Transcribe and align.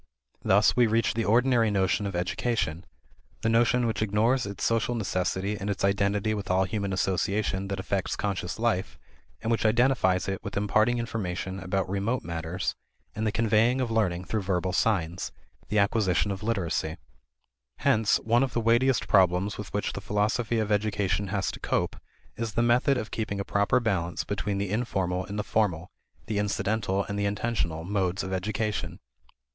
Thus 0.41 0.75
we 0.75 0.87
reach 0.87 1.13
the 1.13 1.25
ordinary 1.25 1.69
notion 1.69 2.07
of 2.07 2.15
education: 2.15 2.87
the 3.43 3.49
notion 3.49 3.85
which 3.85 4.01
ignores 4.01 4.47
its 4.47 4.63
social 4.63 4.95
necessity 4.95 5.55
and 5.55 5.69
its 5.69 5.85
identity 5.85 6.33
with 6.33 6.49
all 6.49 6.63
human 6.63 6.91
association 6.91 7.67
that 7.67 7.79
affects 7.79 8.15
conscious 8.15 8.57
life, 8.57 8.97
and 9.43 9.51
which 9.51 9.63
identifies 9.63 10.27
it 10.27 10.43
with 10.43 10.57
imparting 10.57 10.97
information 10.97 11.59
about 11.59 11.87
remote 11.87 12.23
matters 12.23 12.73
and 13.13 13.27
the 13.27 13.31
conveying 13.31 13.79
of 13.79 13.91
learning 13.91 14.25
through 14.25 14.41
verbal 14.41 14.73
signs: 14.73 15.31
the 15.67 15.77
acquisition 15.77 16.31
of 16.31 16.41
literacy. 16.41 16.97
Hence 17.77 18.17
one 18.21 18.41
of 18.41 18.53
the 18.53 18.59
weightiest 18.59 19.07
problems 19.07 19.59
with 19.59 19.71
which 19.71 19.93
the 19.93 20.01
philosophy 20.01 20.57
of 20.57 20.71
education 20.71 21.27
has 21.27 21.51
to 21.51 21.59
cope 21.59 21.95
is 22.35 22.53
the 22.53 22.63
method 22.63 22.97
of 22.97 23.11
keeping 23.11 23.39
a 23.39 23.45
proper 23.45 23.79
balance 23.79 24.23
between 24.23 24.57
the 24.57 24.71
informal 24.71 25.25
and 25.27 25.37
the 25.37 25.43
formal, 25.43 25.91
the 26.25 26.39
incidental 26.39 27.03
and 27.03 27.19
the 27.19 27.25
intentional, 27.27 27.83
modes 27.83 28.23
of 28.23 28.33
education. 28.33 28.99